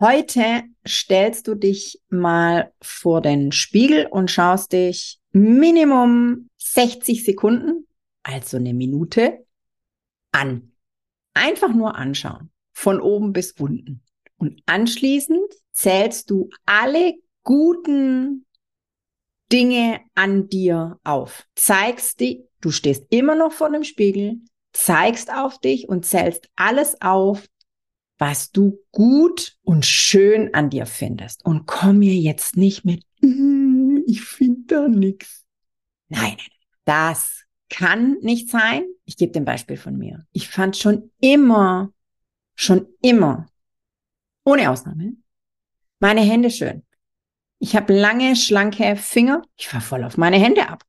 Heute 0.00 0.62
stellst 0.86 1.48
du 1.48 1.56
dich 1.56 2.00
mal 2.08 2.72
vor 2.80 3.20
den 3.20 3.50
Spiegel 3.50 4.06
und 4.06 4.30
schaust 4.30 4.72
dich 4.72 5.18
Minimum 5.32 6.48
60 6.58 7.24
Sekunden, 7.24 7.88
also 8.22 8.58
eine 8.58 8.74
Minute, 8.74 9.44
an. 10.30 10.72
Einfach 11.34 11.74
nur 11.74 11.96
anschauen, 11.96 12.50
von 12.72 13.00
oben 13.00 13.32
bis 13.32 13.52
unten. 13.52 14.02
Und 14.36 14.62
anschließend 14.66 15.52
zählst 15.72 16.30
du 16.30 16.48
alle 16.64 17.14
guten 17.42 18.46
Dinge 19.52 20.00
an 20.14 20.48
dir 20.48 21.00
auf. 21.02 21.44
Zeigst 21.56 22.20
die, 22.20 22.44
du 22.60 22.70
stehst 22.70 23.06
immer 23.10 23.34
noch 23.34 23.50
vor 23.50 23.70
dem 23.70 23.82
Spiegel, 23.82 24.36
zeigst 24.72 25.32
auf 25.32 25.58
dich 25.58 25.88
und 25.88 26.06
zählst 26.06 26.48
alles 26.54 27.00
auf, 27.00 27.48
was 28.18 28.50
du 28.50 28.78
gut 28.90 29.56
und 29.62 29.86
schön 29.86 30.52
an 30.54 30.70
dir 30.70 30.86
findest. 30.86 31.44
Und 31.44 31.66
komm 31.66 32.00
mir 32.00 32.14
jetzt 32.14 32.56
nicht 32.56 32.84
mit, 32.84 33.04
hm, 33.20 34.02
ich 34.06 34.22
finde 34.22 34.62
da 34.66 34.88
nichts. 34.88 35.44
Nein, 36.08 36.36
das 36.84 37.44
kann 37.68 38.18
nicht 38.20 38.50
sein. 38.50 38.84
Ich 39.04 39.16
gebe 39.16 39.38
ein 39.38 39.44
Beispiel 39.44 39.76
von 39.76 39.96
mir. 39.96 40.26
Ich 40.32 40.48
fand 40.48 40.76
schon 40.76 41.10
immer, 41.20 41.92
schon 42.54 42.86
immer, 43.02 43.46
ohne 44.44 44.70
Ausnahme, 44.70 45.14
meine 46.00 46.22
Hände 46.22 46.50
schön. 46.50 46.84
Ich 47.60 47.74
habe 47.74 47.92
lange, 47.92 48.36
schlanke 48.36 48.96
Finger. 48.96 49.42
Ich 49.56 49.68
fahr 49.68 49.80
voll 49.80 50.04
auf 50.04 50.16
meine 50.16 50.38
Hände 50.38 50.68
ab. 50.68 50.84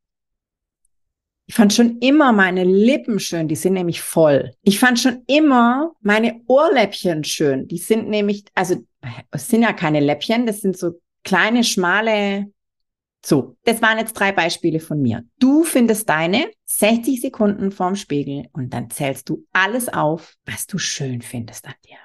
Ich 1.49 1.55
fand 1.55 1.73
schon 1.73 1.97
immer 1.97 2.31
meine 2.31 2.63
Lippen 2.63 3.19
schön, 3.19 3.47
die 3.47 3.55
sind 3.55 3.73
nämlich 3.73 4.03
voll. 4.03 4.51
Ich 4.61 4.77
fand 4.77 4.99
schon 4.99 5.23
immer 5.25 5.93
meine 5.99 6.41
Ohrläppchen 6.45 7.23
schön, 7.23 7.67
die 7.67 7.79
sind 7.79 8.07
nämlich, 8.07 8.43
also 8.53 8.75
es 9.31 9.47
sind 9.47 9.63
ja 9.63 9.73
keine 9.73 9.99
Läppchen, 9.99 10.45
das 10.45 10.61
sind 10.61 10.77
so 10.77 11.01
kleine, 11.23 11.63
schmale. 11.63 12.53
So, 13.25 13.57
das 13.63 13.81
waren 13.81 13.97
jetzt 13.97 14.13
drei 14.13 14.31
Beispiele 14.31 14.79
von 14.79 15.01
mir. 15.01 15.25
Du 15.39 15.63
findest 15.63 16.07
deine 16.07 16.51
60 16.65 17.19
Sekunden 17.19 17.71
vorm 17.71 17.95
Spiegel 17.95 18.45
und 18.53 18.71
dann 18.71 18.91
zählst 18.91 19.27
du 19.27 19.47
alles 19.51 19.89
auf, 19.89 20.35
was 20.45 20.67
du 20.67 20.77
schön 20.77 21.23
findest 21.23 21.65
an 21.65 21.73
dir. 21.83 21.97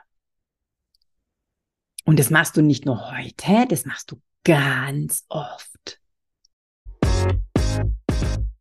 Und 2.06 2.18
das 2.18 2.30
machst 2.30 2.56
du 2.56 2.62
nicht 2.62 2.86
nur 2.86 3.12
heute, 3.12 3.66
das 3.68 3.84
machst 3.84 4.10
du 4.10 4.22
ganz 4.42 5.26
oft. 5.28 6.00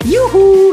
Juhu, 0.06 0.72